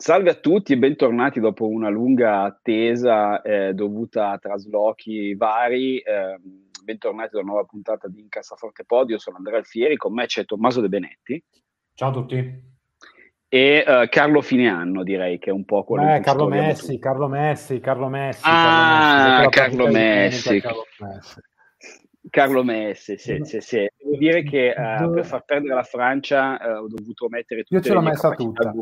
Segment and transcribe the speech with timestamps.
[0.00, 5.98] Salve a tutti e bentornati dopo una lunga attesa eh, dovuta a traslochi vari.
[5.98, 6.38] Eh,
[6.84, 9.18] bentornati a una nuova puntata di Incassaforte Podio.
[9.18, 11.42] Sono Andrea Alfieri, con me c'è Tommaso De Benetti.
[11.94, 12.62] Ciao a tutti.
[13.48, 17.80] E uh, Carlo Fineanno, direi che è un po' quello eh, Carlo Messi, Carlo Messi,
[17.80, 20.60] Carlo Messi, ah, Carlo Messi.
[20.60, 21.40] Carlo Messi.
[22.30, 23.88] Carlo Messi, sì, sì, sì.
[23.96, 27.82] Devo dire che uh, per far perdere la Francia uh, ho dovuto mettere tutte Io
[27.82, 28.72] ce l'ho messa tutta.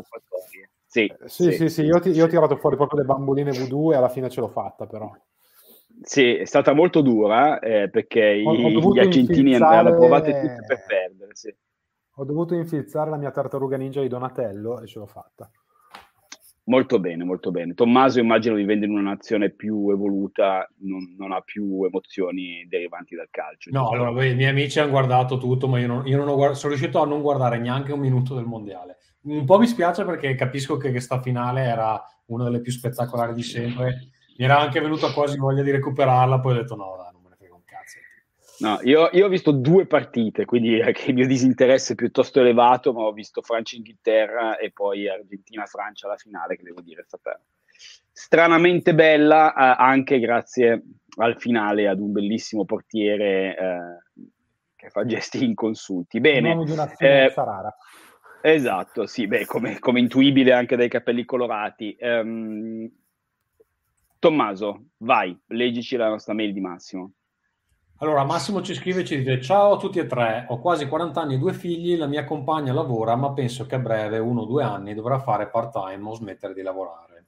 [0.87, 3.97] Sì, sì, sì, sì, Io, ti, io, ho tirato fuori proprio le bamboline voodoo e
[3.97, 5.11] alla fine ce l'ho fatta però.
[6.01, 9.75] Sì, è stata molto dura eh, perché ho, i, ho gli argentini infilzare...
[9.75, 11.35] hanno provate tutte per perdere.
[11.35, 11.53] Sì.
[12.19, 15.51] Ho dovuto infilzare la mia tartaruga ninja di Donatello e ce l'ho fatta.
[16.65, 17.73] Molto bene, molto bene.
[17.73, 23.29] Tommaso immagino vivendo in una nazione più evoluta, non, non ha più emozioni derivanti dal
[23.29, 23.69] calcio.
[23.71, 26.59] No, allora i miei amici hanno guardato tutto, ma io, non, io non ho guardato,
[26.59, 30.35] sono riuscito a non guardare neanche un minuto del mondiale un po' mi spiace perché
[30.35, 34.09] capisco che questa finale era una delle più spettacolari di sempre.
[34.37, 37.29] Mi era anche venuta quasi voglia di recuperarla, poi ho detto no, dai, non me
[37.29, 37.97] ne frega un cazzo.
[38.59, 42.93] No, io, io, ho visto due partite, quindi anche il mio disinteresse è piuttosto elevato,
[42.93, 47.39] ma ho visto Francia-Inghilterra e poi Argentina-Francia alla finale, che devo dire è stata
[48.11, 50.83] stranamente bella, eh, anche grazie
[51.19, 54.23] al finale ad un bellissimo portiere eh,
[54.75, 56.19] che fa gesti inconsulti.
[56.19, 56.51] Bene.
[56.51, 57.75] Un uomo di una eh, rara.
[58.49, 61.97] Esatto, sì, beh, come, come, intuibile anche dai capelli colorati.
[61.99, 62.89] Um,
[64.19, 67.11] Tommaso, vai, leggici la nostra mail di Massimo.
[67.97, 71.19] Allora, Massimo ci scrive e ci dice: Ciao a tutti e tre, ho quasi 40
[71.19, 74.45] anni e due figli, la mia compagna lavora, ma penso che a breve, uno o
[74.45, 77.25] due anni, dovrà fare part-time o smettere di lavorare.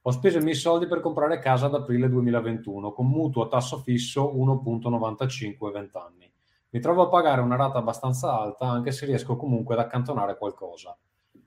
[0.00, 3.76] Ho speso i miei soldi per comprare casa ad aprile 2021 con mutuo a tasso
[3.76, 6.32] fisso 1.95 20 anni.
[6.76, 10.94] Mi trovo a pagare una rata abbastanza alta anche se riesco comunque ad accantonare qualcosa.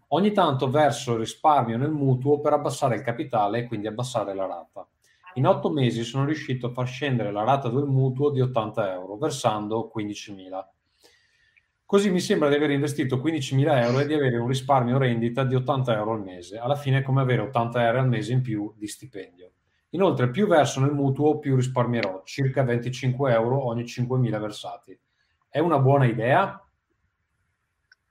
[0.07, 4.87] Ogni tanto verso risparmio nel mutuo per abbassare il capitale e quindi abbassare la rata.
[5.35, 9.17] In otto mesi sono riuscito a far scendere la rata del mutuo di 80 euro,
[9.17, 10.67] versando 15.000.
[11.85, 15.53] Così mi sembra di aver investito 15.000 euro e di avere un risparmio rendita di
[15.53, 16.57] 80 euro al mese.
[16.57, 19.51] Alla fine è come avere 80 euro al mese in più di stipendio.
[19.89, 24.99] Inoltre, più verso nel mutuo, più risparmierò, circa 25 euro ogni 5.000 versati.
[25.51, 26.63] È una buona idea?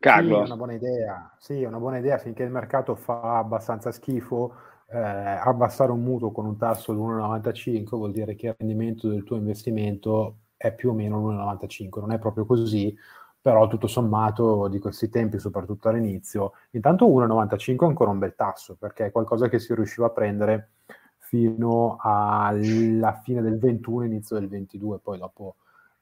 [0.00, 0.36] Carlo.
[0.36, 1.34] Sì, è una buona idea.
[1.38, 4.54] Sì, è una buona idea finché il mercato fa abbastanza schifo.
[4.90, 9.22] Eh, abbassare un mutuo con un tasso di 1,95 vuol dire che il rendimento del
[9.22, 12.00] tuo investimento è più o meno l'1,95.
[12.00, 12.96] Non è proprio così,
[13.40, 18.76] però tutto sommato di questi tempi, soprattutto all'inizio, intanto 1,95 è ancora un bel tasso
[18.76, 20.70] perché è qualcosa che si riusciva a prendere
[21.18, 25.56] fino alla fine del 21, inizio del 22, poi dopo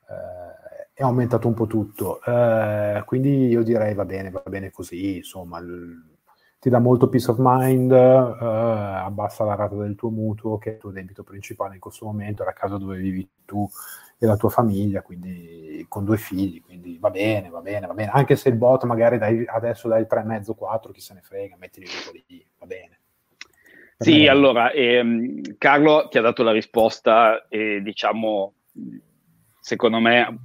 [0.08, 2.22] eh, è aumentato un po' tutto.
[2.24, 6.14] Eh, quindi io direi va bene, va bene così, insomma, l-
[6.58, 7.94] ti dà molto peace of mind, eh,
[8.38, 12.42] abbassa la rata del tuo mutuo, che è il tuo debito principale in questo momento,
[12.42, 13.68] è la casa dove vivi tu
[14.18, 18.10] e la tua famiglia, quindi con due figli, quindi va bene, va bene, va bene.
[18.10, 21.86] Anche se il bot magari dai, adesso dai 3,5, 4, chi se ne frega, mettili
[22.26, 23.00] lì, va bene.
[23.98, 28.54] Sì, allora, ehm, Carlo ti ha dato la risposta e diciamo
[29.66, 30.44] secondo me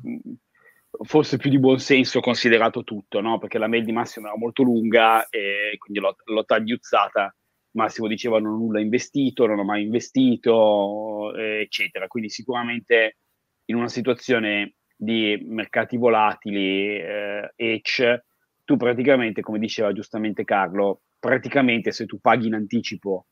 [1.04, 3.38] forse più di buon senso considerato tutto, no?
[3.38, 7.36] perché la mail di Massimo era molto lunga e quindi l'ho, l'ho tagliuzzata.
[7.74, 12.08] Massimo diceva non ho nulla investito, non ho mai investito, eccetera.
[12.08, 13.18] Quindi sicuramente
[13.66, 18.26] in una situazione di mercati volatili, eh, edge,
[18.66, 23.28] tu praticamente, come diceva giustamente Carlo, praticamente se tu paghi in anticipo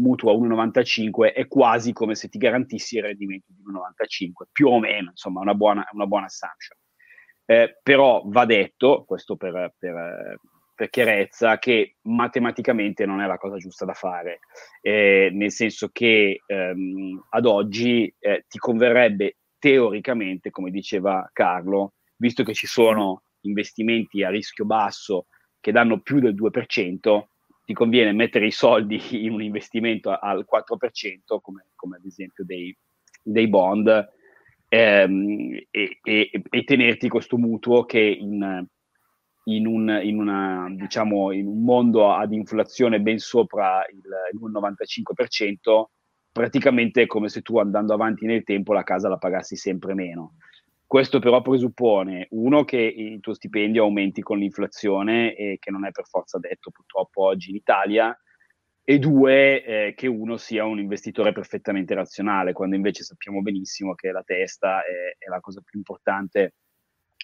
[0.00, 4.80] mutuo a 1,95 è quasi come se ti garantissi il rendimento di 1,95, più o
[4.80, 6.78] meno, insomma, una buona, una buona assumption.
[7.44, 10.38] Eh, però va detto, questo per, per,
[10.74, 14.38] per, chiarezza, che matematicamente non è la cosa giusta da fare,
[14.80, 22.44] eh, nel senso che ehm, ad oggi eh, ti converrebbe teoricamente, come diceva Carlo, visto
[22.44, 25.26] che ci sono investimenti a rischio basso
[25.60, 27.24] che danno più del 2%,
[27.70, 32.76] ti conviene mettere i soldi in un investimento al 4%, come, come ad esempio dei,
[33.22, 34.08] dei bond,
[34.66, 38.66] ehm, e, e, e, tenerti questo mutuo che in,
[39.44, 44.02] in un, in, una, diciamo, in un mondo ad inflazione ben sopra il,
[44.32, 45.84] il 95%,
[46.32, 50.34] praticamente è come se tu andando avanti nel tempo la casa la pagassi sempre meno.
[50.90, 55.92] Questo però presuppone, uno, che il tuo stipendio aumenti con l'inflazione e che non è
[55.92, 58.12] per forza detto purtroppo oggi in Italia,
[58.82, 64.10] e due, eh, che uno sia un investitore perfettamente razionale, quando invece sappiamo benissimo che
[64.10, 66.54] la testa è, è la cosa più importante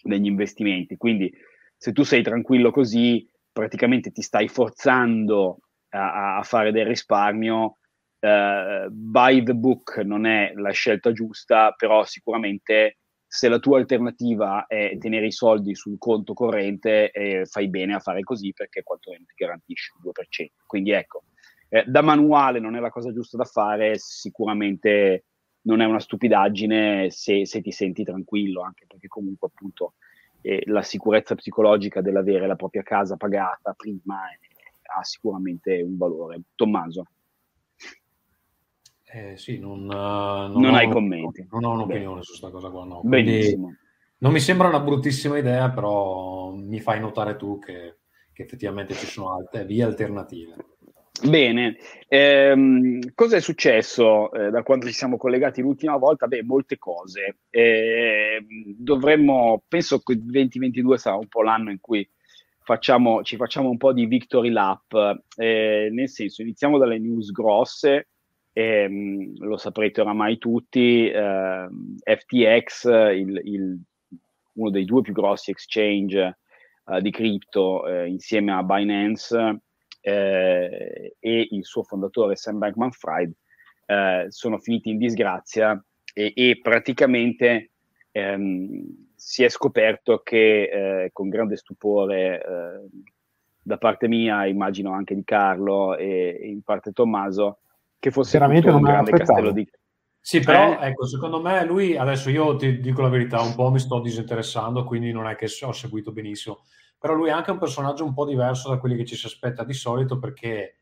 [0.00, 0.96] degli investimenti.
[0.96, 1.28] Quindi
[1.76, 5.58] se tu sei tranquillo così, praticamente ti stai forzando
[5.88, 7.78] a, a fare del risparmio.
[8.20, 12.98] Uh, buy the book non è la scelta giusta, però sicuramente
[13.36, 17.98] se la tua alternativa è tenere i soldi sul conto corrente, eh, fai bene a
[17.98, 20.52] fare così perché quantomeno ti garantisce il 2%.
[20.66, 21.24] Quindi ecco,
[21.68, 25.26] eh, da manuale non è la cosa giusta da fare, sicuramente
[25.66, 29.96] non è una stupidaggine se, se ti senti tranquillo, anche perché comunque appunto
[30.40, 34.38] eh, la sicurezza psicologica dell'avere la propria casa pagata prima è,
[34.98, 36.40] ha sicuramente un valore.
[36.54, 37.04] Tommaso.
[39.08, 41.46] Eh, sì, non, uh, non, non hai commenti.
[41.50, 42.24] Non ho un'opinione Beh.
[42.24, 43.00] su questa cosa qua, no.
[43.04, 43.74] Benissimo.
[44.18, 47.98] non mi sembra una bruttissima idea, però mi fai notare tu che,
[48.32, 50.56] che effettivamente ci sono altre vie alternative.
[51.22, 56.26] Bene, ehm, cosa è successo eh, da quando ci siamo collegati l'ultima volta?
[56.26, 57.38] Beh, molte cose.
[57.48, 58.44] Eh,
[58.76, 62.06] dovremmo, penso che il 2022 sarà un po' l'anno in cui
[62.58, 68.08] facciamo, ci facciamo un po' di victory lap, eh, nel senso iniziamo dalle news grosse,
[68.56, 73.78] ehm, lo saprete oramai tutti, ehm, FTX, il, il,
[74.54, 76.38] uno dei due più grossi exchange
[76.84, 79.60] uh, di cripto eh, insieme a Binance,
[80.00, 83.32] eh, e il suo fondatore Sam Bankman-Fried
[83.86, 85.78] eh, sono finiti in disgrazia
[86.14, 87.72] e, e praticamente
[88.12, 92.88] ehm, si è scoperto che eh, con grande stupore eh,
[93.60, 97.58] da parte mia, immagino anche di Carlo e, e in parte Tommaso,
[97.98, 99.66] che fosse veramente un grande castello di
[100.26, 100.88] sì, però eh?
[100.88, 104.82] ecco, secondo me lui, adesso io ti dico la verità, un po' mi sto disinteressando,
[104.82, 106.64] quindi non è che ho seguito benissimo,
[106.98, 109.62] però lui è anche un personaggio un po' diverso da quelli che ci si aspetta
[109.62, 110.78] di solito perché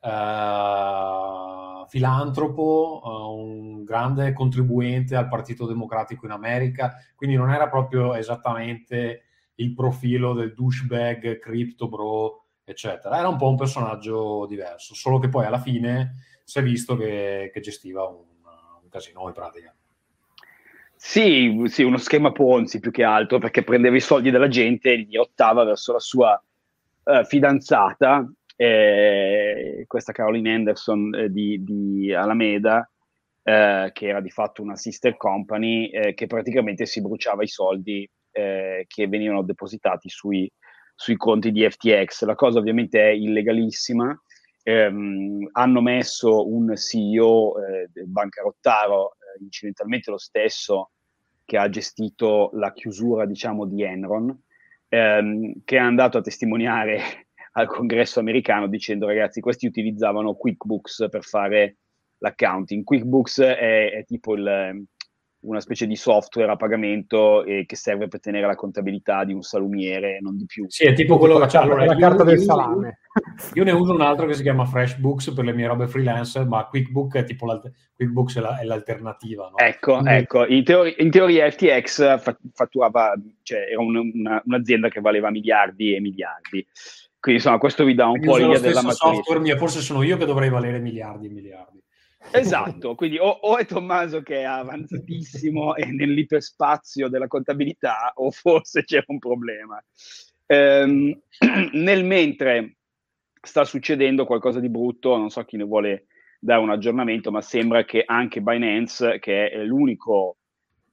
[0.00, 8.14] uh, filantropo, uh, un grande contribuente al Partito Democratico in America, quindi non era proprio
[8.14, 9.24] esattamente
[9.56, 13.18] il profilo del douchebag, crypto bro, eccetera.
[13.18, 16.14] Era un po' un personaggio diverso, solo che poi alla fine
[16.46, 19.74] si è visto che, che gestiva un casino in pratica.
[20.94, 24.96] Sì, sì, uno schema Ponzi più che altro, perché prendeva i soldi della gente e
[24.96, 26.40] li dirottava verso la sua
[27.02, 32.88] uh, fidanzata, eh, questa Caroline Anderson eh, di, di, Alameda,
[33.42, 38.08] eh, che era di fatto una sister company, eh, che praticamente si bruciava i soldi
[38.30, 40.50] eh, che venivano depositati sui,
[40.94, 42.24] sui conti di FTX.
[42.24, 44.18] La cosa ovviamente è illegalissima,
[44.68, 50.90] ehm, hanno messo un CEO eh, del bancarottaro, eh, incidentalmente lo stesso
[51.44, 54.36] che ha gestito la chiusura, diciamo, di Enron,
[54.88, 56.98] ehm, che è andato a testimoniare
[57.52, 61.76] al congresso americano dicendo ragazzi, questi utilizzavano QuickBooks per fare
[62.18, 62.82] l'accounting.
[62.82, 64.84] QuickBooks è, è tipo il
[65.46, 69.42] una specie di software a pagamento eh, che serve per tenere la contabilità di un
[69.42, 70.66] salumiere, non di più.
[70.68, 72.98] Sì, è tipo quello che c'è allora, la carta del salame.
[73.54, 76.66] Io ne uso un altro che si chiama FreshBooks per le mie robe freelancer, ma
[76.66, 77.46] QuickBook è tipo
[77.96, 79.48] QuickBooks è, la, è l'alternativa.
[79.48, 79.56] No?
[79.56, 80.10] Ecco, Quindi...
[80.10, 80.46] ecco.
[80.46, 82.20] In, teori- in, teoria FTX
[82.52, 86.66] fatturava, cioè era un, una, un'azienda che valeva miliardi e miliardi.
[87.18, 89.14] Quindi insomma, questo vi dà un Quindi po' l'idea della matrice.
[89.14, 91.75] software mia, forse sono io che dovrei valere miliardi e miliardi.
[92.32, 98.84] Esatto, quindi o, o, è Tommaso che è avanzatissimo e nell'iperspazio della contabilità o forse
[98.84, 99.82] c'è un problema.
[100.46, 101.18] Ehm,
[101.72, 102.76] nel mentre
[103.40, 106.06] sta succedendo qualcosa di brutto, non so chi ne vuole
[106.38, 110.38] dare un aggiornamento, ma sembra che anche Binance, che è l'unico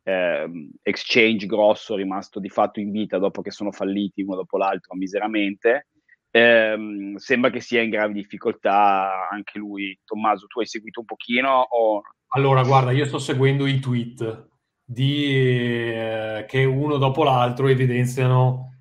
[0.03, 4.95] eh, exchange grosso rimasto di fatto in vita dopo che sono falliti uno dopo l'altro
[4.95, 5.87] miseramente,
[6.33, 9.97] ehm, sembra che sia in grave difficoltà anche lui.
[10.03, 11.67] Tommaso, tu hai seguito un pochino?
[11.69, 12.01] O...
[12.29, 14.49] Allora, guarda, io sto seguendo i tweet
[14.83, 18.71] di, eh, che uno dopo l'altro evidenziano,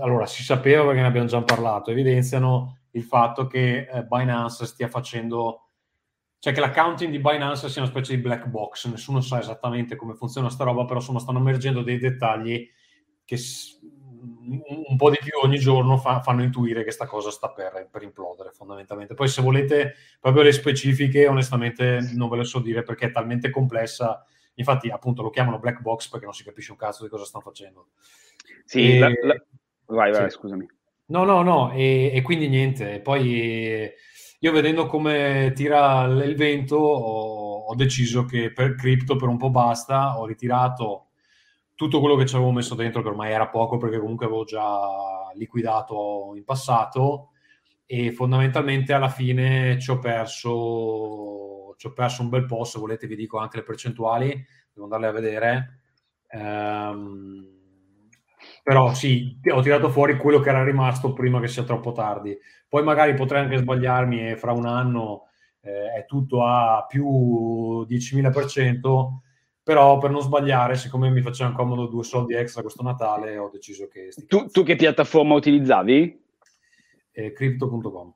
[0.00, 4.88] allora si sapeva perché ne abbiamo già parlato, evidenziano il fatto che eh, Binance stia
[4.88, 5.70] facendo,
[6.38, 10.14] cioè che l'accounting di Binance sia una specie di black box, nessuno sa esattamente come
[10.14, 12.68] funziona sta roba, però insomma stanno emergendo dei dettagli
[13.24, 13.36] che
[14.22, 18.02] un po' di più ogni giorno fa, fanno intuire che questa cosa sta per, per,
[18.02, 19.14] implodere fondamentalmente.
[19.14, 23.50] Poi se volete proprio le specifiche, onestamente non ve le so dire perché è talmente
[23.50, 24.24] complessa.
[24.54, 27.44] Infatti appunto lo chiamano black box perché non si capisce un cazzo di cosa stanno
[27.44, 27.88] facendo.
[28.64, 28.98] Sì, e...
[28.98, 29.44] la, la,
[29.86, 30.36] Vai, vai, sì.
[30.36, 30.66] scusami.
[31.06, 33.00] No, no, no, e, e, quindi niente.
[33.00, 33.90] Poi
[34.38, 39.50] io vedendo come tira il vento ho, ho deciso che per cripto per un po'
[39.50, 41.08] basta, ho ritirato
[41.74, 45.30] tutto quello che ci avevo messo dentro, che ormai era poco perché comunque avevo già
[45.34, 47.30] liquidato in passato
[47.86, 53.06] e fondamentalmente alla fine ci ho perso, ci ho perso un bel po', se volete
[53.06, 54.28] vi dico anche le percentuali,
[54.72, 55.80] devo andarle a vedere.
[56.32, 57.52] Um,
[58.62, 62.36] però sì, ho tirato fuori quello che era rimasto prima che sia troppo tardi.
[62.68, 65.26] Poi magari potrei anche sbagliarmi e fra un anno
[65.60, 69.08] eh, è tutto a più 10.000%,
[69.62, 73.86] però per non sbagliare, siccome mi facevano comodo due soldi extra questo Natale, ho deciso
[73.88, 74.08] che...
[74.26, 76.20] Tu, tu, che piattaforma utilizzavi?
[77.12, 78.14] Eh, Crypto.com.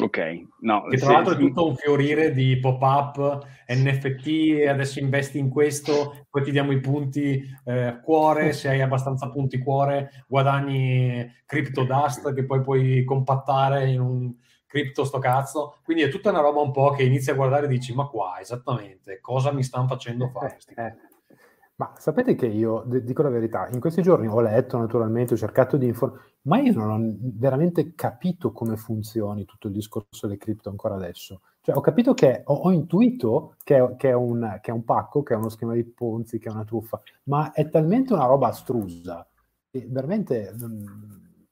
[0.00, 0.18] Ok,
[0.60, 5.48] no, che tra sì, l'altro è tutto un fiorire di pop-up, NFT, adesso investi in
[5.48, 11.82] questo, poi ti diamo i punti eh, cuore, se hai abbastanza punti cuore guadagni crypto
[11.82, 14.32] dust che poi puoi compattare in un
[14.68, 17.68] cripto sto cazzo, quindi è tutta una roba un po' che inizi a guardare e
[17.68, 20.58] dici ma qua esattamente cosa mi stanno facendo fare?
[20.76, 20.96] Eh, eh.
[21.76, 25.76] Ma sapete che io, dico la verità, in questi giorni ho letto naturalmente, ho cercato
[25.76, 30.70] di informare, ma io non ho veramente capito come funzioni tutto il discorso delle cripto
[30.70, 31.42] ancora adesso.
[31.60, 34.84] Cioè ho capito che, ho, ho intuito che è, che, è un, che è, un,
[34.84, 38.26] pacco, che è uno schema di Ponzi, che è una truffa, ma è talmente una
[38.26, 39.24] roba astrusa,
[39.70, 41.46] che veramente mh,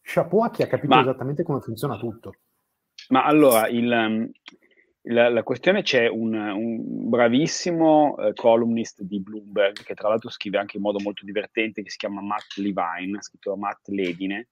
[0.00, 2.34] chapeau a chi ha capito ma, esattamente come funziona tutto.
[3.08, 4.32] Ma allora, il,
[5.02, 10.58] la, la, questione c'è un, un bravissimo eh, columnist di Bloomberg, che tra l'altro scrive
[10.58, 14.48] anche in modo molto divertente, che si chiama Matt Levine, scritto Matt Ledine,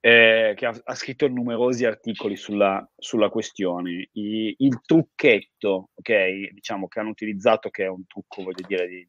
[0.00, 4.08] eh, che ha, ha, scritto numerosi articoli sulla, sulla questione.
[4.12, 9.08] I, il trucchetto, ok, diciamo che hanno utilizzato, che è un trucco, voglio dire, di,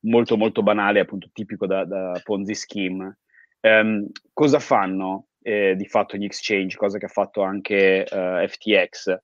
[0.00, 3.18] molto molto banale, appunto tipico da, da Ponzi scheme,
[3.60, 9.16] ehm, cosa fanno eh, di fatto gli exchange, cosa che ha fatto anche eh, FTX?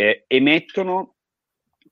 [0.00, 1.16] eh, emettono,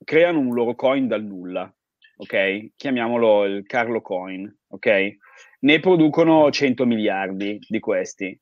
[0.03, 1.71] creano un loro coin dal nulla,
[2.17, 2.71] ok?
[2.75, 5.17] Chiamiamolo il Carlo Coin, ok?
[5.61, 8.41] Ne producono 100 miliardi di questi.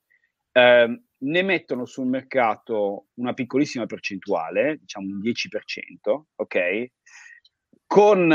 [0.52, 6.86] Eh, ne mettono sul mercato una piccolissima percentuale, diciamo un 10%, ok?
[7.86, 8.34] Con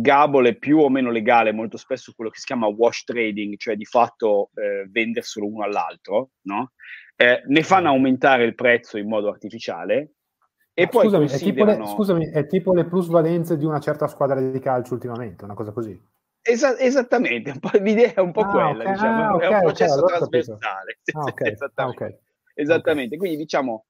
[0.00, 3.84] gabole più o meno legale, molto spesso quello che si chiama wash trading, cioè di
[3.84, 6.72] fatto eh, venderselo uno all'altro, no?
[7.14, 10.16] Eh, ne fanno aumentare il prezzo in modo artificiale
[10.78, 11.70] e poi scusami, considerano...
[11.70, 15.44] è, tipo le, scusami, è tipo le plusvalenze di una certa squadra di calcio ultimamente,
[15.44, 15.98] una cosa così.
[16.42, 18.92] Esa- esattamente, l'idea è un po' ah, quella, okay.
[18.92, 20.98] diciamo, ah, okay, è un processo okay, trasversale.
[21.12, 22.22] Ah, esattamente.
[22.52, 23.16] esattamente.
[23.16, 23.86] Quindi diciamo,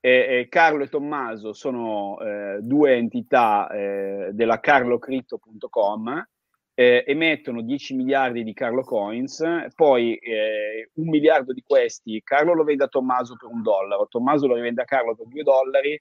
[0.00, 6.28] eh, eh, Carlo e Tommaso sono eh, due entità eh, della carlocrypto.com,
[6.74, 12.64] eh, emettono 10 miliardi di Carlo Coins, poi eh, un miliardo di questi Carlo lo
[12.64, 16.00] vende a Tommaso per un dollaro, Tommaso lo rivende a Carlo per due dollari,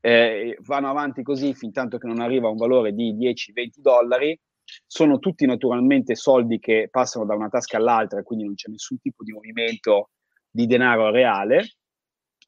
[0.00, 4.38] eh, vanno avanti così fin tanto che non arriva a un valore di 10-20 dollari.
[4.84, 9.22] Sono tutti naturalmente soldi che passano da una tasca all'altra, quindi non c'è nessun tipo
[9.22, 10.10] di movimento
[10.50, 11.76] di denaro reale.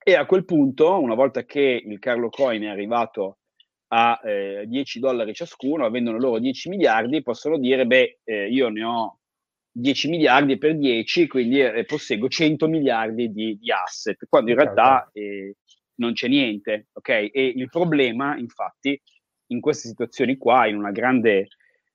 [0.09, 3.41] E a quel punto, una volta che il Carlo Coin è arrivato
[3.89, 8.85] a eh, 10 dollari ciascuno, avendone loro 10 miliardi, possono dire, beh, eh, io ne
[8.85, 9.19] ho
[9.71, 15.11] 10 miliardi per 10, quindi eh, posseggo 100 miliardi di, di asset, quando in realtà
[15.13, 15.57] eh,
[15.97, 17.09] non c'è niente, ok?
[17.11, 18.99] E il problema, infatti,
[19.49, 21.49] in queste situazioni qua, in una grande,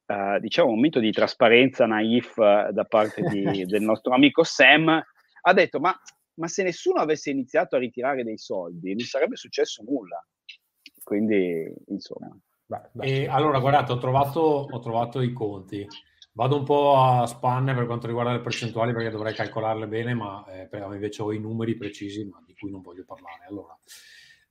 [0.05, 5.01] uh, diciamo, momento di trasparenza naif uh, da parte di, del nostro amico Sam,
[5.46, 6.00] ha detto, ma,
[6.35, 10.25] ma, se nessuno avesse iniziato a ritirare dei soldi, non sarebbe successo nulla.
[11.03, 12.37] Quindi, insomma...
[12.65, 13.05] Beh, beh.
[13.05, 15.87] E, allora, guardate, ho trovato, ho trovato i conti.
[16.35, 20.43] Vado un po' a spanne per quanto riguarda le percentuali perché dovrei calcolarle bene, ma
[20.47, 23.45] eh, invece ho i numeri precisi, ma di cui non voglio parlare.
[23.47, 23.77] Allora,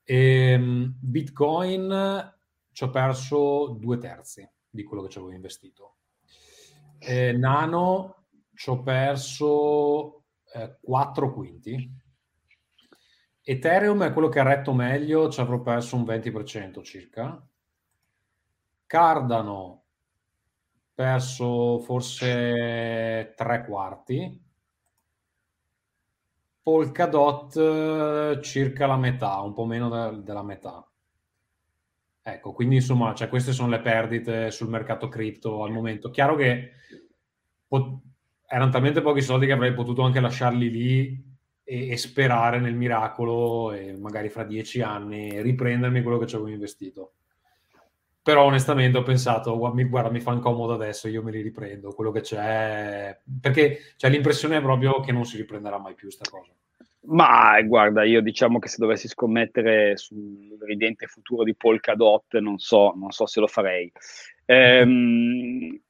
[0.04, 2.34] ehm, Bitcoin
[2.70, 5.96] ci ho perso due terzi di quello che ci avevo investito.
[7.00, 10.21] Eh, Nano ci ho perso
[10.54, 12.00] eh, quattro quinti.
[13.44, 17.44] Ethereum è quello che ha retto meglio, ci avrò perso un 20% circa.
[18.86, 19.84] Cardano
[20.94, 24.40] perso forse tre quarti.
[26.62, 30.86] Polkadot eh, circa la metà, un po' meno de- della metà.
[32.24, 36.10] Ecco, quindi insomma, cioè, queste sono le perdite sul mercato cripto al momento.
[36.10, 36.70] Chiaro che
[37.66, 38.00] pot-
[38.52, 41.24] erano talmente pochi soldi che avrei potuto anche lasciarli lì
[41.64, 46.50] e, e sperare nel miracolo e magari fra dieci anni riprendermi quello che ci avevo
[46.50, 47.14] investito
[48.22, 52.20] però onestamente ho pensato, guarda, mi fa comodo adesso, io me li riprendo, quello che
[52.20, 56.52] c'è, perché c'è l'impressione proprio che non si riprenderà mai più sta cosa.
[57.06, 62.92] Ma guarda, io diciamo che se dovessi scommettere sul ridente futuro di Polkadot, non so,
[62.94, 63.90] non so se lo farei.
[64.44, 65.80] Ehm,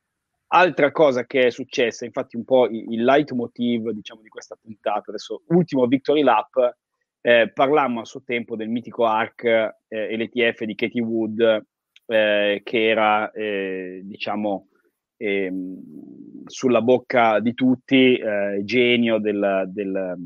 [0.54, 5.42] altra cosa che è successa, infatti un po' il, leitmotiv diciamo, di questa puntata, adesso
[5.48, 6.76] ultimo Victory Lap,
[7.20, 11.66] eh, parlammo a suo tempo del mitico ARC eh, e l'ETF di Katie Wood,
[12.06, 14.68] eh, che era, eh, diciamo,
[15.16, 20.16] ehm, sulla bocca di tutti, eh, genio del, del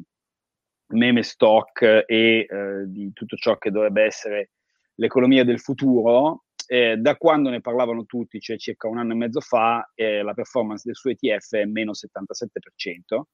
[0.89, 2.47] meme stock e eh,
[2.87, 4.51] di tutto ciò che dovrebbe essere
[4.95, 6.46] l'economia del futuro.
[6.69, 10.35] Eh, da quando ne parlavano tutti, cioè circa un anno e mezzo fa, eh, la
[10.35, 13.29] performance del suo ETF è meno 77%.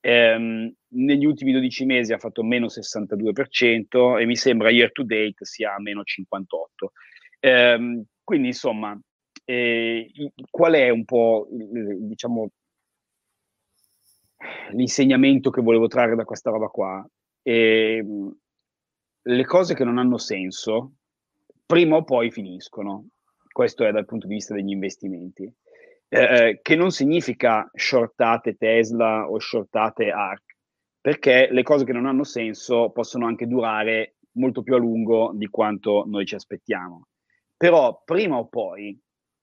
[0.00, 5.44] Ehm, negli ultimi 12 mesi ha fatto meno 62% e mi sembra year to date
[5.44, 6.92] sia meno 58%.
[7.40, 8.98] Ehm, quindi insomma,
[9.44, 10.10] eh,
[10.50, 12.50] qual è un po' diciamo
[14.72, 17.06] l'insegnamento che volevo trarre da questa roba qua.
[17.42, 18.36] Ehm,
[19.26, 20.94] le cose che non hanno senso,
[21.66, 23.08] prima o poi finiscono.
[23.50, 25.50] Questo è dal punto di vista degli investimenti.
[26.08, 30.56] Eh, eh che non significa shortate Tesla o shortate ARC,
[31.00, 35.46] perché le cose che non hanno senso possono anche durare molto più a lungo di
[35.48, 37.08] quanto noi ci aspettiamo.
[37.56, 38.98] Però prima o poi,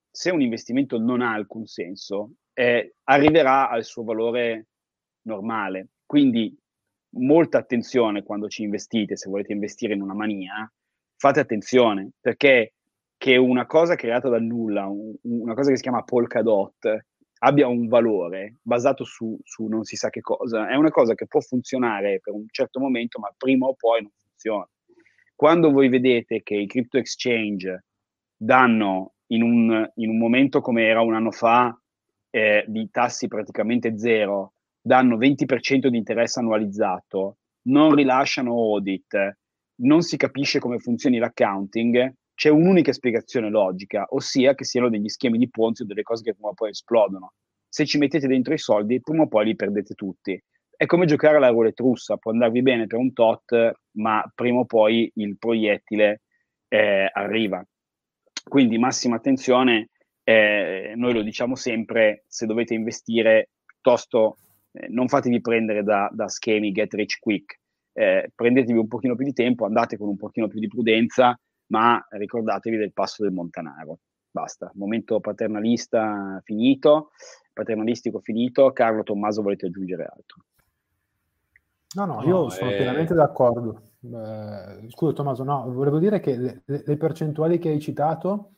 [0.09, 4.67] se un investimento non ha alcun senso, eh, arriverà al suo valore
[5.23, 5.89] normale.
[6.05, 6.55] Quindi
[7.15, 10.71] molta attenzione quando ci investite, se volete investire in una mania,
[11.21, 12.73] fate attenzione perché
[13.15, 17.05] che una cosa creata dal nulla, un, una cosa che si chiama Polkadot,
[17.43, 21.27] abbia un valore basato su, su, non si sa che cosa, è una cosa che
[21.27, 24.67] può funzionare per un certo momento, ma prima o poi non funziona.
[25.35, 27.85] Quando voi vedete che i crypto exchange
[28.35, 31.79] danno in un, in un momento come era un anno fa
[32.31, 37.37] eh, di tassi praticamente zero, danno 20% di interesse annualizzato,
[37.67, 39.37] non rilasciano audit,
[39.81, 45.37] non si capisce come funzioni l'accounting, c'è un'unica spiegazione logica, ossia che siano degli schemi
[45.37, 47.33] di Ponzi o delle cose che prima o poi esplodono.
[47.67, 50.41] Se ci mettete dentro i soldi, prima o poi li perdete tutti.
[50.75, 54.65] È come giocare alla roulette russa, può andarvi bene per un tot, ma prima o
[54.65, 56.23] poi il proiettile
[56.67, 57.63] eh, arriva.
[58.43, 59.89] Quindi massima attenzione,
[60.23, 64.37] eh, noi lo diciamo sempre, se dovete investire, piuttosto
[64.71, 67.59] eh, non fatevi prendere da, da, schemi get rich quick,
[67.93, 72.03] eh, prendetevi un pochino più di tempo, andate con un pochino più di prudenza, ma
[72.09, 73.99] ricordatevi del passo del Montanaro.
[74.29, 77.11] Basta, momento paternalista finito,
[77.53, 78.71] paternalistico finito.
[78.71, 80.43] Carlo Tommaso, volete aggiungere altro?
[81.95, 82.77] No, no, io no, sono eh...
[82.77, 83.81] pienamente d'accordo.
[84.01, 88.53] Eh, scusa Tommaso, no, volevo dire che le, le percentuali che hai citato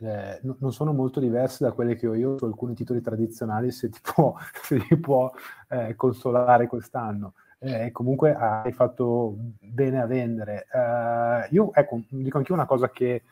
[0.00, 3.88] eh, non sono molto diverse da quelle che ho io su alcuni titoli tradizionali, se
[3.88, 5.30] ti può, se ti può
[5.68, 7.34] eh, consolare quest'anno.
[7.60, 10.66] Eh, comunque hai fatto bene a vendere.
[10.72, 13.24] Eh, io, ecco, dico anch'io una cosa che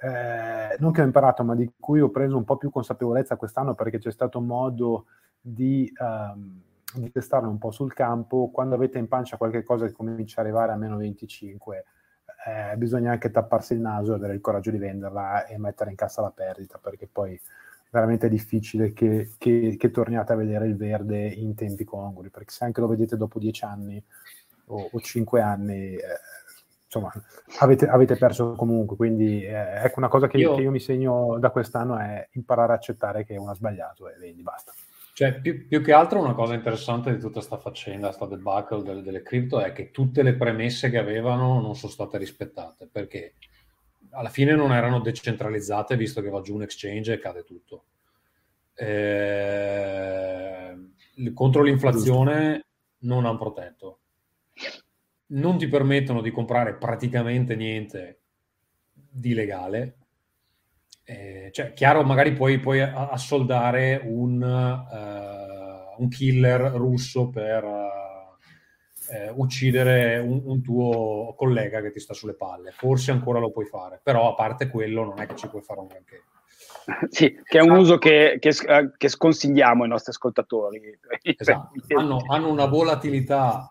[0.00, 3.74] eh, non che ho imparato, ma di cui ho preso un po' più consapevolezza quest'anno
[3.74, 5.06] perché c'è stato modo
[5.40, 6.60] di, um,
[6.94, 8.50] di testarlo un po' sul campo.
[8.52, 11.84] Quando avete in pancia qualche cosa che comincia ad arrivare a meno 25,
[12.46, 15.96] eh, bisogna anche tapparsi il naso e avere il coraggio di venderla e mettere in
[15.96, 17.40] cassa la perdita, perché poi
[17.90, 22.64] veramente difficile che, che, che torniate a vedere il verde in tempi congrui, perché se
[22.64, 24.02] anche lo vedete dopo dieci anni
[24.66, 26.02] o, o cinque anni, eh,
[26.84, 27.12] insomma,
[27.60, 28.96] avete, avete, perso comunque.
[28.96, 32.72] Quindi eh, ecco una cosa che io, che io mi segno da quest'anno è imparare
[32.72, 34.72] a accettare che uno ha sbagliato e vendi, basta.
[35.18, 39.02] Cioè, più, più, che altro una cosa interessante di tutta questa faccenda, questa debacle delle,
[39.02, 43.34] delle cripto, è che tutte le premesse che avevano non sono state rispettate, perché
[44.10, 47.84] alla fine non erano decentralizzate, visto che va giù un exchange e cade tutto.
[48.74, 50.76] Eh,
[51.34, 52.66] contro l'inflazione
[53.00, 53.98] non hanno protetto.
[55.26, 58.20] Non ti permettono di comprare praticamente niente
[58.92, 59.98] di legale,
[61.10, 67.64] eh, cioè, chiaro, magari puoi, puoi assoldare un, uh, un, killer russo per
[69.08, 72.72] uh, uccidere un, un, tuo collega che ti sta sulle palle.
[72.72, 75.80] Forse ancora lo puoi fare, però a parte quello non è che ci puoi fare
[75.80, 76.22] un granché.
[77.10, 78.50] Sì, che è un uso che, che,
[78.96, 80.80] che sconsigliamo ai nostri ascoltatori.
[81.22, 81.72] Esatto.
[81.96, 83.70] hanno, hanno una volatilità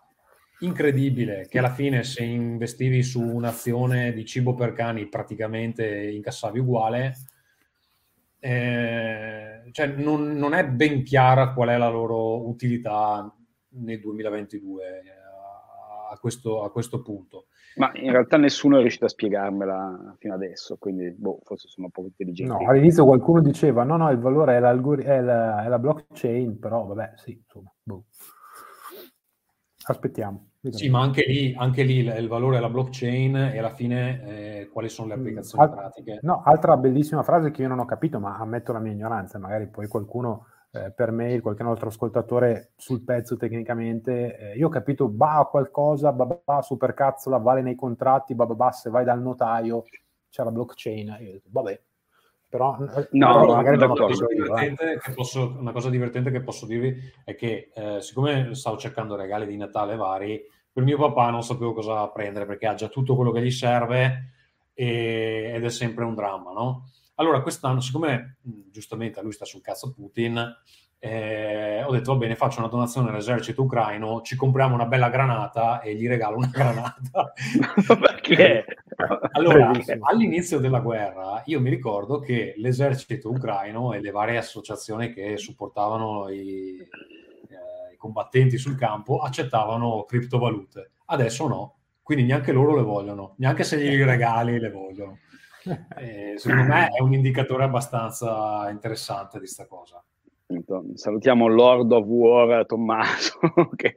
[0.60, 7.14] incredibile che alla fine se investivi su un'azione di cibo per cani praticamente incassavi uguale
[8.40, 13.32] eh, cioè non, non, è ben chiara qual è la loro utilità
[13.70, 15.02] nel 2022
[16.08, 17.46] a, questo, a questo punto.
[17.76, 21.92] Ma in realtà nessuno è riuscito a spiegarmela fino adesso, quindi boh, forse sono un
[21.92, 22.64] po' intelligenti.
[22.64, 26.86] No, all'inizio qualcuno diceva no, no, il valore è, è, la, è la blockchain, però
[26.86, 28.04] vabbè, sì, insomma, boh.
[29.84, 30.50] Aspettiamo.
[30.70, 34.22] Sì, ma anche lì, anche lì il valore della blockchain e alla fine
[34.60, 36.18] eh, quali sono le mm, applicazioni Al- pratiche.
[36.22, 39.68] No, altra bellissima frase che io non ho capito, ma ammetto la mia ignoranza, magari
[39.68, 45.08] poi qualcuno eh, per mail, qualche altro ascoltatore sul pezzo tecnicamente, eh, io ho capito,
[45.08, 49.84] bah, qualcosa, bah, bah, supercazzola, vale nei contratti, bah, bah, bah, se vai dal notaio
[50.30, 51.16] c'è la blockchain.
[51.20, 51.80] Io ho detto, vabbè,
[52.48, 54.74] però, eh, no, però magari non posso dire.
[54.76, 55.12] Eh.
[55.14, 59.56] Posso, una cosa divertente che posso dirvi è che eh, siccome stavo cercando regali di
[59.56, 63.42] Natale vari, per mio papà non sapevo cosa prendere perché ha già tutto quello che
[63.42, 64.32] gli serve
[64.72, 66.90] e, ed è sempre un dramma, no?
[67.20, 68.36] Allora, quest'anno, siccome
[68.70, 70.56] giustamente a lui sta sul cazzo Putin,
[71.00, 75.80] eh, ho detto va bene, faccio una donazione all'esercito ucraino, ci compriamo una bella granata
[75.80, 77.32] e gli regalo una granata.
[78.00, 78.64] Perché?
[79.32, 85.38] allora, all'inizio della guerra, io mi ricordo che l'esercito ucraino e le varie associazioni che
[85.38, 90.92] supportavano i, eh, i combattenti sul campo accettavano criptovalute.
[91.06, 95.18] Adesso no, quindi neanche loro le vogliono, neanche se gli regali le vogliono.
[95.98, 100.02] Eh, secondo me è un indicatore abbastanza interessante di questa cosa.
[100.94, 103.38] Salutiamo Lord of War Tommaso
[103.76, 103.92] che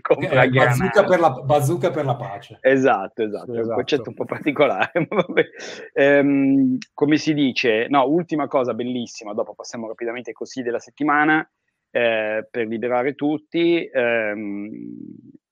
[0.00, 2.58] compra eh, bazooka, per la, bazooka per la pace.
[2.62, 3.74] Esatto, esatto, è un esatto.
[3.74, 4.92] concetto un po' particolare.
[5.92, 11.46] ehm, come si dice, no, ultima cosa bellissima, dopo passiamo rapidamente ai consigli della settimana,
[11.90, 14.70] eh, per liberare tutti, ehm,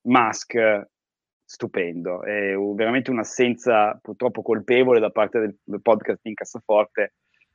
[0.03, 0.89] Musk
[1.45, 7.15] stupendo, è veramente un'assenza purtroppo colpevole da parte del, del podcast in cassaforte,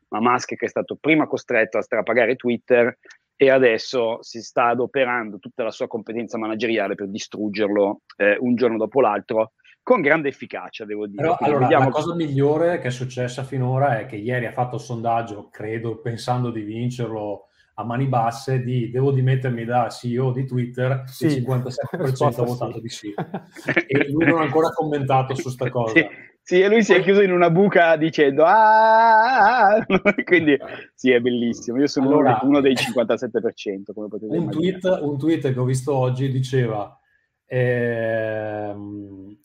[0.09, 2.97] ma Musk che è stato prima costretto a strapagare Twitter
[3.35, 8.77] e adesso si sta adoperando tutta la sua competenza manageriale per distruggerlo eh, un giorno
[8.77, 11.21] dopo l'altro con grande efficacia, devo dire.
[11.21, 11.85] Però, allora, vediamo...
[11.85, 15.99] La cosa migliore che è successa finora è che ieri ha fatto il sondaggio, credo,
[15.99, 17.48] pensando di vincerlo
[17.79, 21.27] a mani basse di devo dimettermi da CEO di Twitter, sì.
[21.27, 22.81] il 57% ha votato sì.
[22.81, 23.13] di sì.
[23.87, 25.93] e lui non ha ancora commentato su sta cosa.
[25.93, 26.05] Sì.
[26.41, 26.59] sì.
[26.59, 29.81] e lui si è chiuso in una buca dicendo ah,
[30.25, 30.57] quindi
[30.93, 31.79] sì, è bellissimo.
[31.79, 35.95] Io sono allora, uno dei 57%, come potete un tweet, un tweet che ho visto
[35.95, 36.99] oggi diceva
[37.45, 39.37] ehm,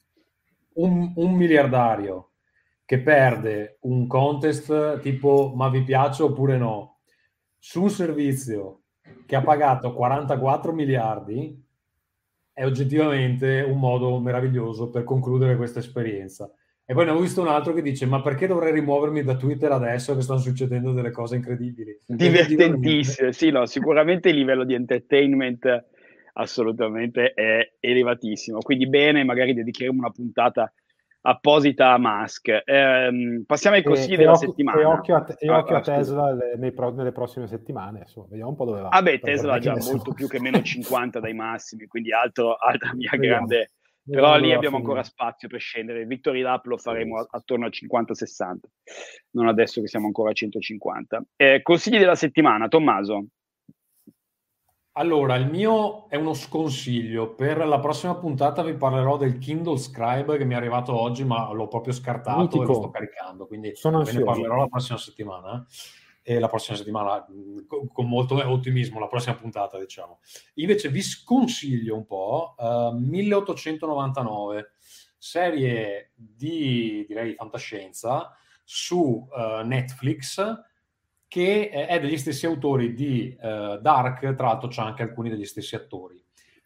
[0.75, 2.31] un, un miliardario
[2.85, 6.93] che perde un contest tipo ma vi piace oppure no
[7.66, 8.83] su un servizio
[9.24, 11.59] che ha pagato 44 miliardi
[12.53, 16.53] è oggettivamente un modo meraviglioso per concludere questa esperienza.
[16.85, 19.72] E poi ne ho visto un altro che dice: Ma perché dovrei rimuovermi da Twitter
[19.72, 21.98] adesso che stanno succedendo delle cose incredibili?
[22.07, 25.87] Divertentissime, sì, no, sicuramente il livello di entertainment
[26.35, 28.59] assolutamente è elevatissimo.
[28.59, 30.70] Quindi, bene, magari dedicheremo una puntata
[31.26, 32.48] apposita a Musk.
[32.48, 34.80] Eh, passiamo ai consigli e, della e settimana.
[34.80, 38.50] E occhio a, e occhio ah, a Tesla le, pro, nelle prossime settimane, insomma, vediamo
[38.50, 38.88] un po' dove va.
[38.88, 42.94] Ah beh, Tesla ha già molto più che meno 50 dai massimi, quindi altro, altra
[42.94, 43.46] mia vediamo.
[43.46, 43.70] grande...
[44.06, 46.04] Però lì abbiamo ancora spazio per scendere.
[46.04, 48.58] Victory Lap lo faremo attorno a 50-60,
[49.30, 51.24] non adesso che siamo ancora a 150.
[51.37, 53.28] Eh, consigli della settimana, Tommaso.
[54.96, 57.35] Allora, il mio è uno sconsiglio.
[57.35, 61.52] Per la prossima puntata vi parlerò del Kindle Scribe che mi è arrivato oggi, ma
[61.52, 62.62] l'ho proprio scartato Mitico.
[62.62, 63.46] e lo sto caricando.
[63.46, 65.66] Quindi Sono ve ne parlerò la prossima settimana.
[66.22, 67.26] E la prossima settimana
[67.92, 70.20] con molto ottimismo, la prossima puntata, diciamo.
[70.54, 74.74] Invece vi sconsiglio un po' uh, 1899,
[75.18, 78.30] serie di direi fantascienza
[78.62, 80.40] su uh, Netflix
[81.35, 85.75] che è degli stessi autori di uh, Dark, tra l'altro c'è anche alcuni degli stessi
[85.75, 86.25] attori.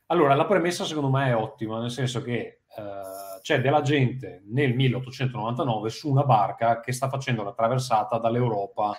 [0.08, 4.74] Allora, la premessa secondo me è ottima, nel senso che uh, c'è della gente nel
[4.74, 8.94] 1899 su una barca che sta facendo la traversata dall'Europa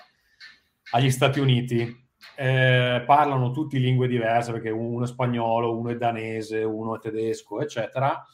[0.94, 2.08] agli Stati Uniti.
[2.36, 7.62] Eh, parlano tutti lingue diverse perché uno è spagnolo, uno è danese, uno è tedesco,
[7.62, 8.26] eccetera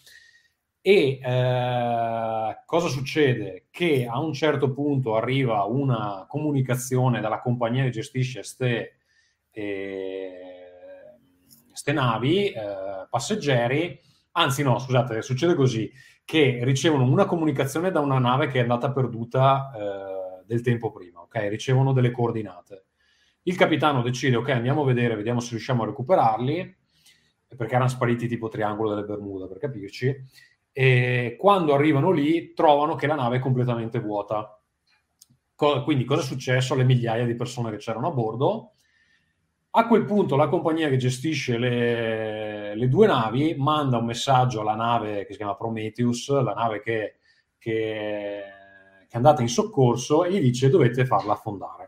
[0.88, 3.66] e eh, cosa succede?
[3.72, 8.98] Che a un certo punto arriva una comunicazione dalla compagnia che gestisce queste
[9.50, 10.32] eh,
[11.92, 14.00] navi eh, passeggeri,
[14.34, 15.92] anzi no, scusate, succede così,
[16.24, 21.22] che ricevono una comunicazione da una nave che è andata perduta eh, del tempo prima,
[21.22, 21.48] ok?
[21.50, 22.86] Ricevono delle coordinate.
[23.42, 26.78] Il capitano decide, ok, andiamo a vedere, vediamo se riusciamo a recuperarli,
[27.58, 30.16] perché erano spariti tipo triangolo delle Bermuda, per capirci,
[30.78, 34.62] e quando arrivano lì trovano che la nave è completamente vuota.
[35.56, 38.74] Co- quindi cosa è successo alle migliaia di persone che c'erano a bordo?
[39.70, 44.76] A quel punto la compagnia che gestisce le, le, due navi manda un messaggio alla
[44.76, 47.20] nave che si chiama Prometheus, la nave che,
[47.58, 48.42] che,
[49.08, 51.85] che è andata in soccorso, e gli dice dovete farla affondare.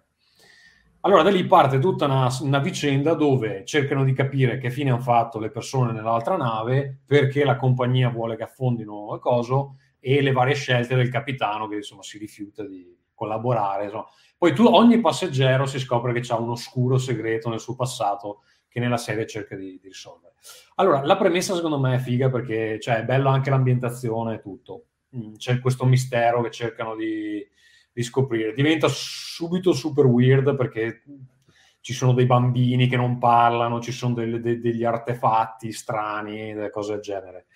[1.02, 5.00] Allora da lì parte tutta una, una, vicenda dove cercano di capire che fine hanno
[5.00, 10.32] fatto le persone nell'altra nave, perché la compagnia vuole che affondino il coso e le
[10.32, 13.86] varie scelte del capitano che insomma si rifiuta di collaborare.
[13.86, 14.06] Insomma.
[14.38, 18.80] Poi tu, ogni passeggero si scopre che ha un oscuro segreto nel suo passato che
[18.80, 20.34] nella serie cerca di, di risolvere.
[20.76, 24.86] Allora, la premessa secondo me è figa perché cioè, è bello anche l'ambientazione e tutto.
[25.16, 27.46] Mm, c'è questo mistero che cercano di,
[27.98, 28.54] di scoprire.
[28.54, 31.02] Diventa subito super weird perché
[31.82, 36.70] ci sono dei bambini che non parlano, ci sono delle, de, degli artefatti strani, delle
[36.70, 37.48] cose del genere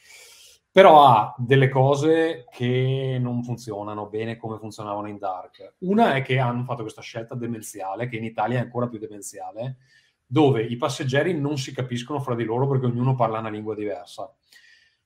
[0.72, 5.74] però ha delle cose che non funzionano bene come funzionavano in Dark.
[5.80, 9.80] Una è che hanno fatto questa scelta demenziale, che in Italia è ancora più demenziale,
[10.26, 14.34] dove i passeggeri non si capiscono fra di loro perché ognuno parla una lingua diversa.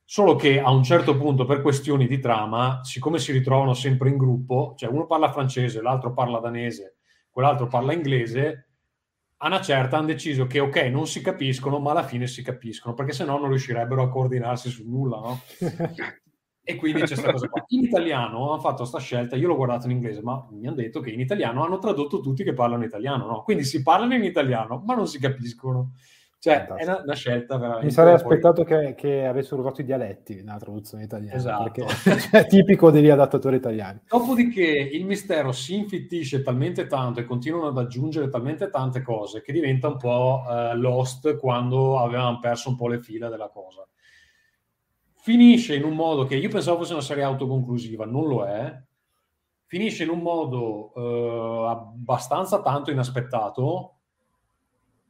[0.08, 4.16] Solo che a un certo punto, per questioni di trama, siccome si ritrovano sempre in
[4.16, 8.68] gruppo, cioè uno parla francese, l'altro parla danese, quell'altro parla inglese,
[9.38, 12.94] a una certa hanno deciso che ok, non si capiscono, ma alla fine si capiscono,
[12.94, 15.40] perché se no non riuscirebbero a coordinarsi su nulla, no?
[16.62, 17.64] e quindi c'è questa cosa qua.
[17.70, 21.00] In italiano hanno fatto questa scelta, io l'ho guardato in inglese, ma mi hanno detto
[21.00, 23.42] che in italiano hanno tradotto tutti che parlano italiano, no?
[23.42, 25.94] Quindi si parlano in italiano, ma non si capiscono.
[26.46, 26.76] Cioè, Fantastico.
[26.76, 27.86] è una, una, scelta veramente...
[27.86, 31.72] Mi sarei aspettato che, che, avessero usato i dialetti nella traduzione italiana, esatto.
[31.72, 34.02] perché è tipico degli adattatori italiani.
[34.06, 39.52] Dopodiché il mistero si infittisce talmente tanto e continuano ad aggiungere talmente tante cose che
[39.52, 43.84] diventa un po' uh, lost quando avevamo perso un po' le fila della cosa.
[45.16, 48.72] Finisce in un modo che io pensavo fosse una serie autoconclusiva, non lo è.
[49.64, 53.95] Finisce in un modo uh, abbastanza tanto inaspettato,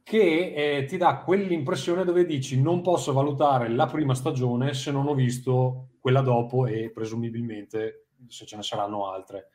[0.06, 5.08] che eh, ti dà quell'impressione dove dici non posso valutare la prima stagione se non
[5.08, 9.48] ho visto quella dopo e presumibilmente se ce ne saranno altre.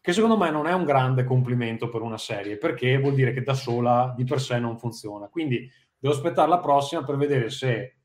[0.00, 3.42] Che secondo me non è un grande complimento per una serie, perché vuol dire che
[3.42, 5.28] da sola di per sé non funziona.
[5.28, 7.96] Quindi devo aspettare la prossima per vedere se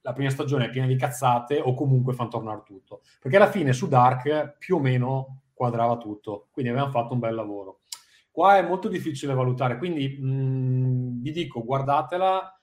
[0.00, 3.02] la prima stagione è piena di cazzate o comunque fanno tornare tutto.
[3.20, 7.36] Perché alla fine su Dark più o meno quadrava tutto, quindi avevamo fatto un bel
[7.36, 7.82] lavoro.
[8.34, 12.58] Qua è molto difficile valutare, quindi mh, mm, vi dico guardatela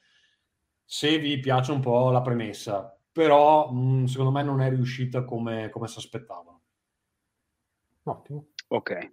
[0.84, 5.24] se vi piace un po' la premessa, però mh, mm, secondo me non è riuscita
[5.24, 6.62] come, come si aspettavano.
[8.04, 8.48] Ottimo.
[8.68, 9.12] Ok.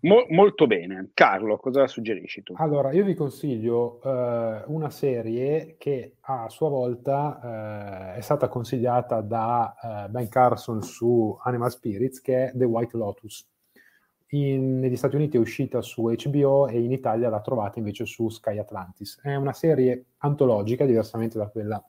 [0.00, 1.12] Mo- molto bene.
[1.14, 2.52] Carlo, cosa suggerisci tu?
[2.58, 9.22] Allora, io vi consiglio eh, una serie che a sua volta eh, è stata consigliata
[9.22, 13.48] da eh, Ben Carson su Animal Spirits, che è The White Lotus
[14.30, 18.28] in, negli Stati Uniti è uscita su HBO e in Italia la trovate invece su
[18.28, 19.20] Sky Atlantis.
[19.22, 21.82] È una serie antologica, diversamente da quella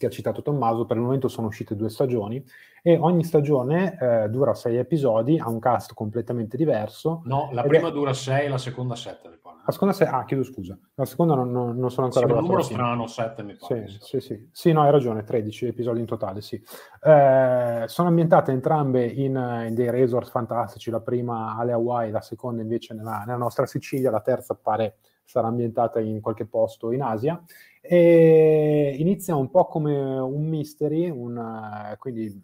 [0.00, 2.42] che ha citato Tommaso, per il momento sono uscite due stagioni
[2.82, 7.20] e ogni stagione eh, dura sei episodi, ha un cast completamente diverso.
[7.26, 7.92] No, la prima è...
[7.92, 9.58] dura sei, la seconda sette, mi pare.
[9.66, 12.26] La seconda sei, ah, chiedo scusa, la seconda non, non, non sono ancora...
[12.26, 13.88] Sì, un numero strano, sette mi pare.
[13.88, 14.72] Sì, sì, sì, sì.
[14.72, 16.54] no, hai ragione, 13 episodi in totale, sì.
[17.02, 22.62] Eh, sono ambientate entrambe in, in, dei resort fantastici, la prima alle Hawaii, la seconda
[22.62, 27.40] invece nella, nella nostra Sicilia, la terza pare sarà ambientata in qualche posto in Asia
[27.80, 32.42] e inizia un po' come un mystery, un, quindi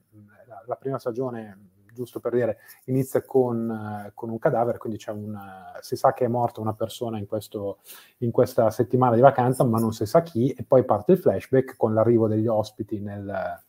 [0.66, 5.38] la, prima stagione, giusto per dire, inizia con, con un cadavere, quindi un,
[5.80, 7.78] si sa che è morta una persona in, questo,
[8.18, 11.76] in, questa settimana di vacanza, ma non si sa chi, e poi parte il flashback
[11.76, 13.64] con l'arrivo degli ospiti nel,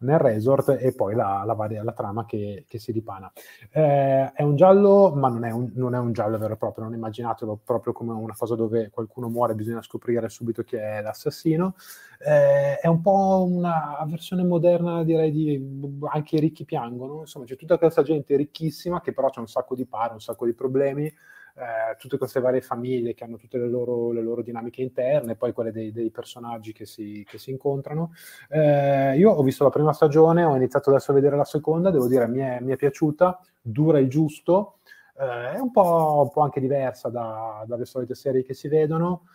[0.00, 3.30] nel resort e poi la, la, varia, la trama che, che, si ripana.
[3.70, 6.84] Eh, è un giallo, ma non è un, non è un, giallo vero e proprio,
[6.84, 11.00] non immaginatelo proprio come una cosa dove qualcuno muore e bisogna scoprire subito chi è
[11.02, 11.74] l'assassino.
[12.18, 17.56] Eh, è un po' una versione moderna, direi, di anche i ricchi piangono, insomma c'è
[17.56, 21.12] tutta questa gente ricchissima che però c'è un sacco di pari, un sacco di problemi
[21.60, 25.52] eh, tutte queste varie famiglie che hanno tutte le loro, le loro dinamiche interne, poi
[25.52, 28.12] quelle dei, dei personaggi che si, che si incontrano.
[28.48, 32.08] Eh, io ho visto la prima stagione, ho iniziato adesso a vedere la seconda, devo
[32.08, 34.78] dire mi è, mi è piaciuta, dura il giusto,
[35.18, 39.26] eh, è un po', un po', anche diversa da, dalle solite serie che si vedono.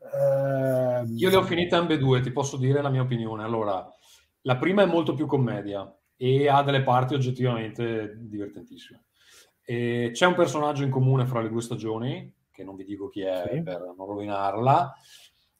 [0.00, 3.42] Eh, io le ho finite ambedue, ti posso dire la mia opinione.
[3.42, 3.90] Allora,
[4.42, 9.04] la prima è molto più commedia e ha delle parti oggettivamente divertentissime.
[9.70, 13.20] E c'è un personaggio in comune fra le due stagioni, che non vi dico chi
[13.20, 13.62] è sì.
[13.62, 14.92] per non rovinarla.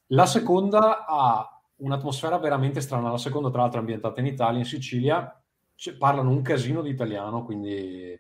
[0.07, 3.12] La seconda ha un'atmosfera veramente strana.
[3.12, 5.40] La seconda, tra l'altro, è ambientata in Italia, in Sicilia.
[5.77, 8.18] C- parlano un casino di italiano, quindi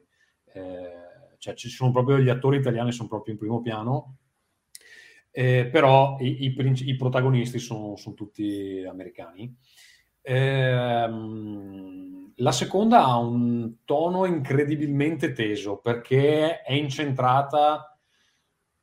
[0.52, 1.00] eh,
[1.38, 4.18] cioè, ci sono proprio gli attori italiani, sono proprio in primo piano.
[5.32, 6.54] eh, però i, i,
[6.88, 9.52] i protagonisti sono, sono, tutti americani.
[10.22, 12.00] Ehm,
[12.36, 17.98] la seconda ha un tono incredibilmente teso perché è incentrata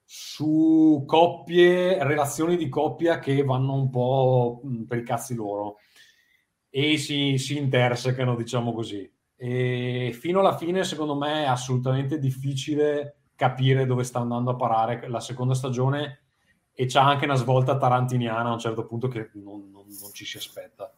[0.04, 5.80] su coppie, relazioni di coppia che vanno un po' per i cazzi loro
[6.70, 9.12] e si, si intersecano, diciamo così.
[9.36, 15.08] E fino alla fine, secondo me, è assolutamente difficile capire dove sta andando a parare
[15.10, 16.22] la seconda stagione
[16.74, 20.26] e c'è anche una svolta tarantiniana a un certo punto che non, non, non ci
[20.26, 20.94] si aspetta.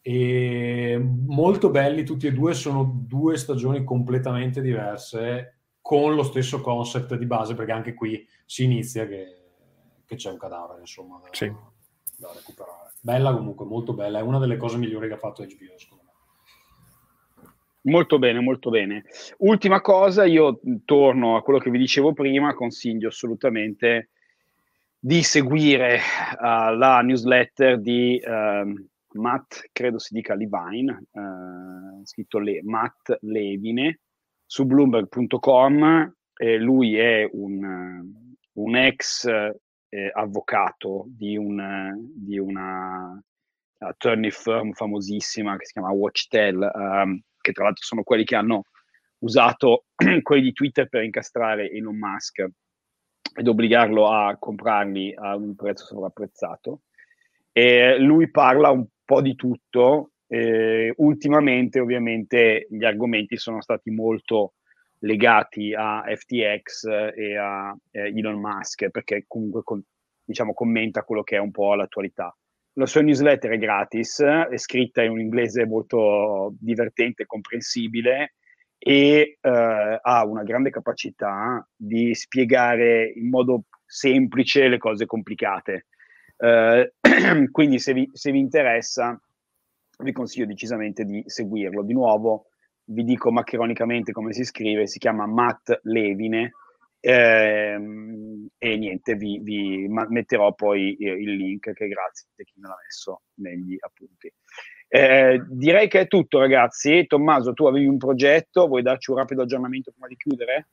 [0.00, 7.16] E molto belli tutti e due, sono due stagioni completamente diverse con lo stesso concept
[7.16, 9.36] di base, perché anche qui si inizia che,
[10.04, 11.50] che c'è un cadavere, insomma, da, sì.
[12.16, 12.92] da recuperare.
[13.00, 16.08] Bella comunque, molto bella, è una delle cose migliori che ha fatto HBO, secondo me.
[17.90, 19.04] Molto bene, molto bene.
[19.38, 24.10] Ultima cosa, io torno a quello che vi dicevo prima, consiglio assolutamente
[24.98, 26.00] di seguire
[26.38, 34.00] uh, la newsletter di uh, Matt, credo si dica Levine, uh, scritto le, Matt Levine,
[34.44, 36.14] su bloomberg.com.
[36.34, 38.12] Eh, lui è un,
[38.52, 43.20] un ex eh, avvocato di, un, di una
[43.78, 48.64] attorney firm famosissima che si chiama Watchtel, um, che tra l'altro sono quelli che hanno
[49.18, 49.86] usato
[50.22, 52.46] quelli di Twitter per incastrare Elon Musk
[53.34, 56.82] ed obbligarlo a comprarli a un prezzo sovrapprezzato.
[57.52, 60.10] E lui parla un po' di tutto.
[60.26, 64.52] Eh, ultimamente, ovviamente, gli argomenti sono stati molto
[64.98, 69.82] legati a FTX e a eh, Elon Musk, perché comunque con,
[70.22, 72.36] diciamo, commenta quello che è un po' l'attualità.
[72.74, 78.34] La sua newsletter è gratis, è scritta in un inglese molto divertente e comprensibile
[78.78, 85.86] e eh, ha una grande capacità di spiegare in modo semplice le cose complicate.
[86.38, 86.92] Eh,
[87.50, 89.20] quindi se vi, se vi interessa
[90.00, 91.82] vi consiglio decisamente di seguirlo.
[91.82, 92.46] Di nuovo,
[92.84, 96.52] vi dico maccheronicamente come si scrive, si chiama Matt Levine
[97.00, 102.76] ehm, e niente, vi, vi metterò poi il link che grazie a chi me l'ha
[102.82, 104.32] messo negli appunti.
[104.90, 107.06] Eh, direi che è tutto ragazzi.
[107.06, 110.68] Tommaso, tu avevi un progetto, vuoi darci un rapido aggiornamento prima di chiudere?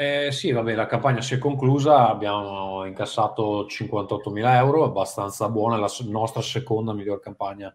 [0.00, 5.90] Eh, sì, vabbè, la campagna si è conclusa, abbiamo incassato 58.000 euro, abbastanza buona, la
[6.04, 7.74] nostra seconda miglior campagna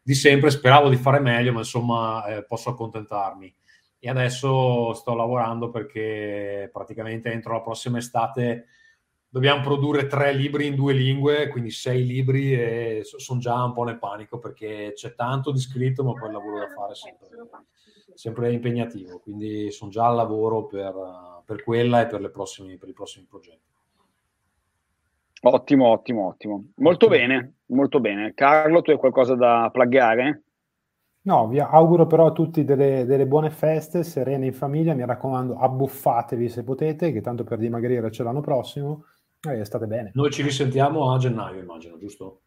[0.00, 3.54] di sempre, speravo di fare meglio, ma insomma eh, posso accontentarmi.
[3.98, 8.68] E adesso sto lavorando perché praticamente entro la prossima estate
[9.28, 13.84] dobbiamo produrre tre libri in due lingue, quindi sei libri e sono già un po'
[13.84, 17.28] nel panico perché c'è tanto di scritto, ma poi il lavoro da fare è sempre,
[18.14, 19.18] sempre impegnativo.
[19.18, 20.94] Quindi sono già al lavoro per,
[21.50, 23.58] per quella e per, prossimi, per i prossimi progetti.
[25.42, 26.64] Ottimo, ottimo, ottimo.
[26.76, 27.20] Molto ottimo.
[27.20, 28.34] bene, molto bene.
[28.34, 30.42] Carlo, tu hai qualcosa da plaggare?
[31.22, 35.56] No, vi auguro però a tutti delle, delle, buone feste, serene in famiglia, mi raccomando,
[35.58, 39.06] abbuffatevi se potete, che tanto per dimagrire c'è l'anno prossimo,
[39.40, 40.12] e state bene.
[40.14, 42.42] Noi ci risentiamo a gennaio, immagino, giusto?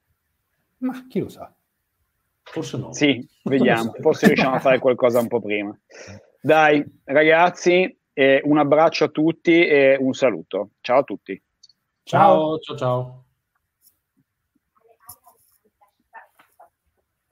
[0.78, 1.54] Ma chi lo sa?
[2.42, 2.94] Forse no.
[2.94, 5.78] Sì, vediamo, forse riusciamo a fare qualcosa un po' prima.
[6.42, 10.71] Dai, ragazzi, un abbraccio a tutti e un saluto.
[10.82, 11.41] Ciao a tutti.
[12.04, 13.23] Ciao, ciao, ciao.